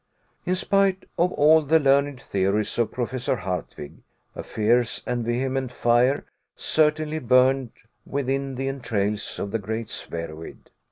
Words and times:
In 0.47 0.55
spite 0.55 1.05
of 1.19 1.31
all 1.33 1.61
the 1.61 1.79
learned 1.79 2.19
theories 2.23 2.79
of 2.79 2.91
Professor 2.91 3.35
Hardwigg, 3.35 3.97
a 4.35 4.41
fierce 4.41 5.03
and 5.05 5.23
vehement 5.23 5.71
fire 5.71 6.25
certainly 6.55 7.19
burned 7.19 7.69
within 8.03 8.55
the 8.55 8.67
entrails 8.67 9.37
of 9.37 9.51
the 9.51 9.59
great 9.59 9.91
spheroid. 9.91 10.71